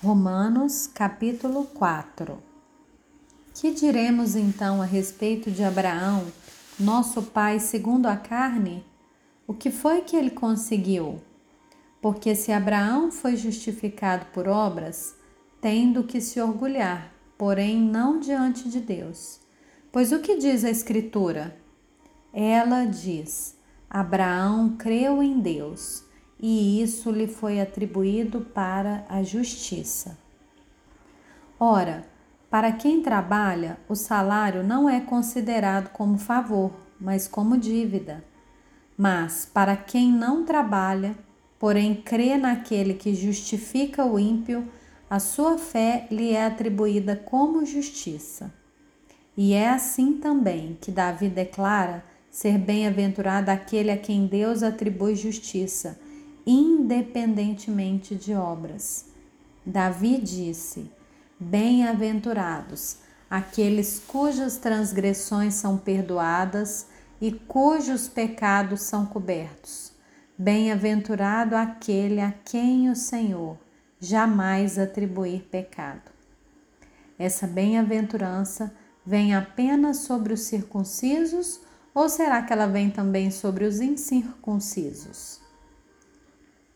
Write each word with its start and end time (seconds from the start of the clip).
Romanos 0.00 0.86
capítulo 0.86 1.64
4 1.74 2.40
Que 3.52 3.72
diremos 3.72 4.36
então 4.36 4.80
a 4.80 4.84
respeito 4.84 5.50
de 5.50 5.64
Abraão, 5.64 6.24
nosso 6.78 7.20
pai 7.20 7.58
segundo 7.58 8.06
a 8.06 8.16
carne? 8.16 8.84
O 9.44 9.52
que 9.52 9.72
foi 9.72 10.02
que 10.02 10.14
ele 10.14 10.30
conseguiu? 10.30 11.20
Porque 12.00 12.36
se 12.36 12.52
Abraão 12.52 13.10
foi 13.10 13.34
justificado 13.34 14.26
por 14.26 14.46
obras, 14.46 15.16
tem 15.60 15.92
do 15.92 16.04
que 16.04 16.20
se 16.20 16.40
orgulhar, 16.40 17.12
porém 17.36 17.80
não 17.80 18.20
diante 18.20 18.68
de 18.68 18.78
Deus. 18.78 19.40
Pois 19.90 20.12
o 20.12 20.20
que 20.20 20.36
diz 20.36 20.62
a 20.62 20.70
Escritura? 20.70 21.56
Ela 22.32 22.84
diz: 22.84 23.56
Abraão 23.90 24.76
creu 24.78 25.20
em 25.20 25.40
Deus 25.40 26.06
e 26.40 26.80
isso 26.82 27.10
lhe 27.10 27.26
foi 27.26 27.60
atribuído 27.60 28.40
para 28.40 29.04
a 29.08 29.22
justiça. 29.22 30.16
Ora, 31.58 32.06
para 32.48 32.72
quem 32.72 33.02
trabalha, 33.02 33.78
o 33.88 33.94
salário 33.94 34.62
não 34.62 34.88
é 34.88 35.00
considerado 35.00 35.90
como 35.90 36.16
favor, 36.16 36.72
mas 37.00 37.26
como 37.26 37.58
dívida. 37.58 38.24
Mas 38.96 39.44
para 39.52 39.76
quem 39.76 40.12
não 40.12 40.44
trabalha, 40.44 41.16
porém 41.58 41.94
crê 41.94 42.36
naquele 42.36 42.94
que 42.94 43.14
justifica 43.14 44.04
o 44.04 44.18
ímpio, 44.18 44.66
a 45.10 45.18
sua 45.18 45.58
fé 45.58 46.06
lhe 46.10 46.32
é 46.32 46.46
atribuída 46.46 47.16
como 47.16 47.66
justiça. 47.66 48.52
E 49.36 49.52
é 49.54 49.68
assim 49.68 50.14
também 50.14 50.76
que 50.80 50.90
Davi 50.90 51.28
declara 51.28 52.04
ser 52.30 52.58
bem-aventurado 52.58 53.50
aquele 53.50 53.90
a 53.90 53.96
quem 53.96 54.26
Deus 54.26 54.62
atribui 54.62 55.16
justiça 55.16 55.98
independentemente 56.50 58.14
de 58.14 58.32
obras. 58.32 59.04
Davi 59.66 60.18
disse: 60.18 60.90
Bem-aventurados 61.38 62.96
aqueles 63.28 64.02
cujas 64.06 64.56
transgressões 64.56 65.52
são 65.54 65.76
perdoadas 65.76 66.86
e 67.20 67.32
cujos 67.32 68.08
pecados 68.08 68.80
são 68.80 69.04
cobertos. 69.04 69.92
Bem-aventurado 70.38 71.54
aquele 71.54 72.20
a 72.20 72.32
quem 72.32 72.88
o 72.88 72.96
Senhor 72.96 73.58
jamais 74.00 74.78
atribuir 74.78 75.42
pecado. 75.50 76.10
Essa 77.18 77.46
bem-aventurança 77.46 78.72
vem 79.04 79.34
apenas 79.34 79.98
sobre 79.98 80.32
os 80.32 80.42
circuncisos 80.42 81.60
ou 81.94 82.08
será 82.08 82.40
que 82.42 82.52
ela 82.54 82.66
vem 82.66 82.88
também 82.88 83.30
sobre 83.30 83.64
os 83.64 83.80
incircuncisos? 83.80 85.47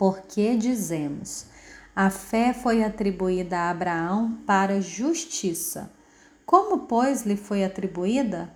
Porque 0.03 0.57
dizemos: 0.57 1.47
a 1.95 2.11
fé 2.11 2.53
foi 2.53 2.83
atribuída 2.83 3.57
a 3.57 3.71
Abraão 3.71 4.37
para 4.45 4.81
justiça. 4.81 5.93
Como, 6.45 6.89
pois, 6.89 7.25
lhe 7.25 7.37
foi 7.37 7.63
atribuída? 7.63 8.53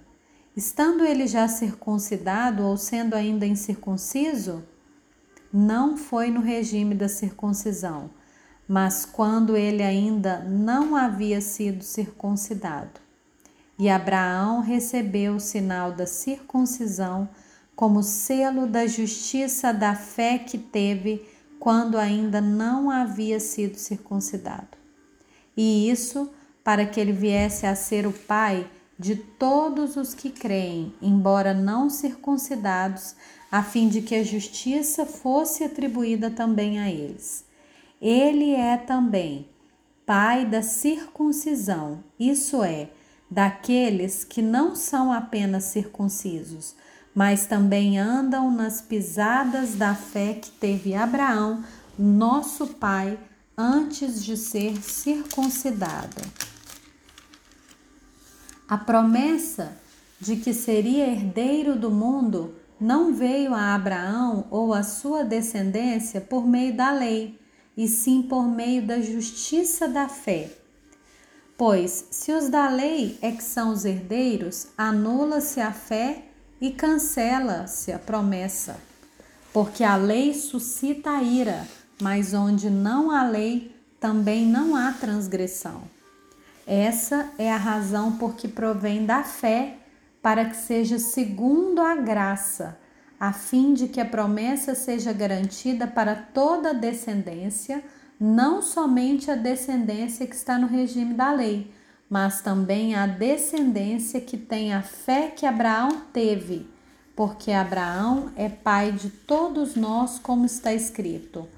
Estando 0.56 1.05
ele 1.05 1.28
já 1.28 1.47
circuncidado 1.47 2.64
ou 2.64 2.77
sendo 2.77 3.14
ainda 3.14 3.47
incircunciso? 3.47 4.64
Não 5.53 5.97
foi 5.97 6.33
no 6.33 6.41
regime 6.41 6.97
da 6.97 7.08
circuncisão, 7.08 8.10
mas 8.66 9.05
quando 9.05 9.56
ele 9.56 9.84
ainda 9.84 10.41
não 10.41 10.97
havia 10.97 11.41
sido 11.41 11.84
circuncidado. 11.84 13.00
E 13.78 13.88
Abraão 13.88 14.62
recebeu 14.62 15.36
o 15.36 15.41
sinal 15.41 15.92
da 15.92 16.08
circuncisão 16.08 17.28
como 17.77 18.02
selo 18.02 18.66
da 18.66 18.86
justiça 18.86 19.72
da 19.72 19.94
fé 19.94 20.38
que 20.38 20.58
teve 20.58 21.24
quando 21.60 21.98
ainda 21.98 22.41
não 22.41 22.91
havia 22.91 23.38
sido 23.38 23.77
circuncidado. 23.77 24.77
E 25.56 25.91
isso 25.91 26.30
para 26.64 26.84
que 26.86 26.98
ele 26.98 27.12
viesse 27.12 27.66
a 27.66 27.77
ser 27.77 28.06
o 28.06 28.12
pai 28.12 28.69
de 28.98 29.14
todos 29.14 29.97
os 29.97 30.14
que 30.14 30.30
creem, 30.30 30.94
embora 31.00 31.52
não 31.52 31.88
circuncidados, 31.91 33.15
a 33.53 33.62
fim 33.62 33.88
de 33.88 34.03
que 34.03 34.15
a 34.15 34.25
justiça 34.25 35.06
fosse 35.06 35.62
atribuída 35.62 36.31
também 36.31 36.81
a 36.81 36.91
eles. 36.91 37.44
Ele 38.00 38.53
é 38.53 38.76
também 38.76 39.48
pai 40.06 40.47
da 40.47 40.62
circuncisão, 40.62 42.04
isso 42.19 42.62
é, 42.62 42.88
daqueles 43.28 44.22
que 44.22 44.41
não 44.41 44.76
são 44.76 45.12
apenas 45.12 45.65
circuncisos, 45.65 46.76
mas 47.16 47.47
também 47.47 47.99
andam 47.99 48.50
nas 48.50 48.82
pisadas 48.82 49.75
da 49.75 49.94
fé 49.94 50.34
que 50.34 50.50
teve 50.50 50.94
Abraão, 50.94 51.65
nosso 51.99 52.66
pai, 52.66 53.19
antes 53.56 54.22
de 54.22 54.37
ser 54.37 54.77
circuncidado. 54.82 56.21
A 58.69 58.77
promessa 58.77 59.78
de 60.21 60.37
que 60.37 60.53
seria 60.53 61.06
herdeiro 61.06 61.75
do 61.75 61.91
mundo 61.91 62.54
não 62.78 63.15
veio 63.15 63.54
a 63.54 63.75
Abraão 63.75 64.47
ou 64.50 64.75
a 64.75 64.83
sua 64.83 65.25
descendência 65.25 66.21
por 66.21 66.47
meio 66.47 66.77
da 66.77 66.93
lei, 66.93 67.41
e 67.75 67.88
sim 67.88 68.21
por 68.21 68.43
meio 68.43 68.87
da 68.87 69.00
justiça 69.00 69.88
da 69.88 70.06
fé. 70.06 70.50
Pois, 71.56 72.09
se 72.10 72.31
os 72.33 72.50
da 72.50 72.69
lei 72.69 73.16
é 73.22 73.33
que 73.33 73.43
são 73.43 73.72
os 73.72 73.87
herdeiros, 73.87 74.69
anula-se 74.77 75.62
a 75.62 75.72
fé 75.72 76.27
e 76.61 76.71
cancela-se 76.71 77.93
a 77.93 77.99
promessa, 77.99 78.77
porque 79.53 79.84
a 79.84 79.97
lei 79.97 80.34
suscita 80.34 81.11
a 81.11 81.22
ira, 81.22 81.67
mas 82.00 82.34
onde 82.34 82.71
não 82.71 83.11
há 83.11 83.22
lei, 83.28 83.75
também 84.00 84.47
não 84.47 84.77
há 84.77 84.93
transgressão. 84.93 85.83
Essa 86.66 87.31
é 87.39 87.53
a 87.53 87.56
razão 87.56 88.16
por 88.16 88.34
que 88.34 88.49
provém 88.49 89.06
da 89.06 89.22
fé, 89.22 89.78
para 90.21 90.45
que 90.47 90.56
seja 90.56 90.99
segundo 90.99 91.81
a 91.81 91.95
graça, 91.95 92.78
a 93.19 93.33
fim 93.33 93.72
de 93.72 93.89
que 93.89 94.00
a 94.00 94.05
promessa 94.05 94.75
seja 94.75 95.12
garantida 95.12 95.87
para 95.87 96.15
toda 96.15 96.71
a 96.71 96.75
descendência, 96.75 97.83
não 98.19 98.61
somente 98.61 99.31
a 99.31 99.37
descendência 99.37 100.27
que 100.27 100.34
está 100.34 100.59
no 100.59 100.66
regime 100.66 101.15
da 101.15 101.33
lei, 101.33 101.71
mas 102.09 102.41
também 102.41 102.94
a 102.94 103.06
descendência 103.06 104.21
que 104.21 104.37
tem 104.37 104.72
a 104.72 104.83
fé 104.83 105.28
que 105.28 105.44
Abraão 105.44 106.03
teve, 106.12 106.67
porque 107.15 107.50
Abraão 107.50 108.31
é 108.37 108.49
pai 108.49 108.93
de 108.93 109.11
todos 109.11 109.75
nós, 109.75 110.19
como 110.19 110.47
está 110.47 110.72
escrito. 110.72 111.49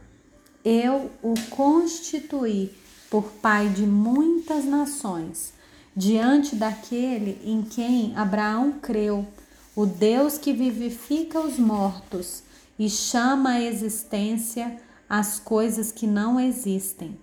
Eu 0.65 1.11
o 1.23 1.35
constituí 1.51 2.73
por 3.11 3.25
pai 3.25 3.69
de 3.69 3.87
muitas 3.87 4.65
nações, 4.65 5.53
diante 5.95 6.55
daquele 6.55 7.41
em 7.45 7.63
quem 7.63 8.17
Abraão 8.17 8.73
creu, 8.73 9.27
o 9.75 9.85
Deus 9.87 10.39
que 10.39 10.53
vivifica 10.53 11.41
os 11.41 11.59
mortos 11.59 12.43
e 12.79 12.89
chama 12.89 13.51
à 13.51 13.61
existência 13.63 14.81
as 15.09 15.41
coisas 15.41 15.91
que 15.91 16.07
não 16.07 16.39
existem. 16.39 17.19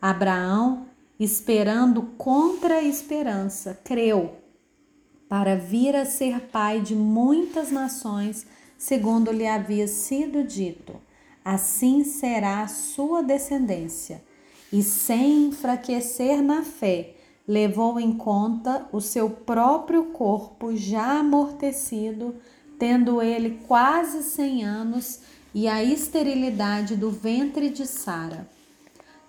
Abraão 0.00 0.86
esperando 1.18 2.02
contra 2.18 2.76
a 2.76 2.82
esperança, 2.82 3.78
creu 3.82 4.36
para 5.28 5.56
vir 5.56 5.96
a 5.96 6.04
ser 6.04 6.40
pai 6.52 6.80
de 6.80 6.94
muitas 6.94 7.70
nações, 7.70 8.46
segundo 8.78 9.32
lhe 9.32 9.46
havia 9.46 9.88
sido 9.88 10.44
dito. 10.44 10.94
Assim 11.44 12.04
será 12.04 12.62
a 12.62 12.68
sua 12.68 13.22
descendência. 13.22 14.22
E 14.72 14.82
sem 14.82 15.46
enfraquecer 15.46 16.42
na 16.42 16.62
fé, 16.62 17.14
levou 17.46 17.98
em 17.98 18.12
conta 18.12 18.86
o 18.92 19.00
seu 19.00 19.30
próprio 19.30 20.06
corpo 20.06 20.76
já 20.76 21.18
amortecido, 21.18 22.34
tendo 22.78 23.22
ele 23.22 23.60
quase 23.66 24.22
cem 24.22 24.64
anos, 24.64 25.20
e 25.54 25.66
a 25.66 25.82
esterilidade 25.82 26.96
do 26.96 27.10
ventre 27.10 27.70
de 27.70 27.86
Sara 27.86 28.46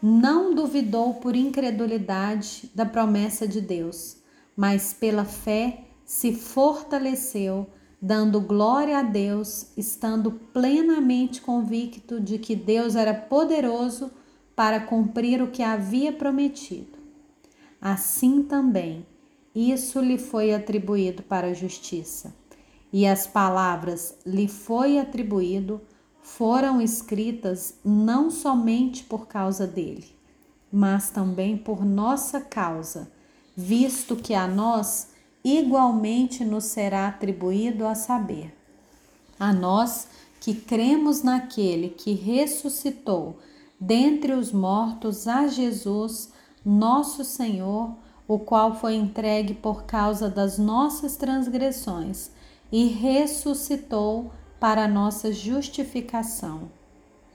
não 0.02 0.53
duvidou 0.53 1.16
por 1.16 1.35
incredulidade 1.35 2.70
da 2.73 2.85
promessa 2.85 3.47
de 3.47 3.59
Deus, 3.59 4.17
mas 4.55 4.94
pela 4.94 5.26
fé 5.26 5.85
se 6.05 6.34
fortaleceu, 6.34 7.67
dando 8.02 8.40
glória 8.40 8.99
a 8.99 9.03
Deus, 9.03 9.72
estando 9.76 10.32
plenamente 10.32 11.41
convicto 11.41 12.20
de 12.20 12.38
que 12.38 12.55
Deus 12.55 12.96
era 12.96 13.14
poderoso 13.14 14.11
para 14.55 14.79
cumprir 14.79 15.41
o 15.41 15.52
que 15.52 15.64
havia 15.64 16.14
prometido. 16.14 16.97
Assim 17.82 18.43
também, 18.43 19.05
isso 19.53 20.00
lhe 20.00 20.17
foi 20.17 20.53
atribuído 20.53 21.23
para 21.23 21.47
a 21.47 21.53
justiça. 21.53 22.35
E 22.93 23.05
as 23.05 23.28
palavras 23.28 24.17
lhe 24.26 24.47
foi 24.47 24.97
atribuído 24.97 25.82
foram 26.28 26.82
escritas 26.82 27.76
não 27.85 28.29
somente 28.29 29.06
por 29.06 29.28
causa 29.28 29.66
dele, 29.66 30.06
mas 30.72 31.09
também 31.09 31.58
por 31.58 31.85
nossa 31.85 32.41
causa, 32.41 33.09
visto 33.56 34.14
que 34.16 34.34
a 34.34 34.46
nós 34.46 35.08
igualmente 35.41 36.44
nos 36.44 36.66
será 36.66 37.08
atribuído 37.08 37.88
a 37.88 37.96
saber. 37.96 38.53
A 39.40 39.53
nós 39.53 40.09
que 40.41 40.53
cremos 40.53 41.24
naquele 41.24 41.90
que 41.90 42.12
ressuscitou 42.12 43.40
dentre 43.79 44.34
os 44.34 44.52
mortos 44.52 45.29
a 45.29 45.47
Jesus, 45.47 46.32
nosso 46.64 47.24
Senhor, 47.24 47.96
o 48.28 48.38
qual 48.38 48.76
foi 48.76 48.96
entregue 48.96 49.53
por 49.53 49.85
causa 49.85 50.29
das 50.29 50.59
nossas 50.59 51.16
transgressões 51.16 52.29
e 52.70 52.85
ressuscitou 52.88 54.29
para 54.59 54.87
nossa 54.87 55.31
justificação. 55.31 56.71